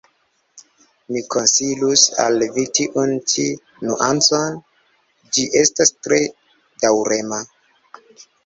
[1.15, 3.45] Mi konsilus al vi tiun ĉi
[3.89, 4.57] nuancon;
[5.37, 6.21] ĝi estas tre
[6.87, 7.43] daŭrema.